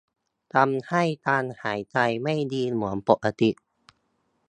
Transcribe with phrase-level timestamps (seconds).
[0.53, 3.49] ทำให้การหายใจไม่ดีเหมือนปกติ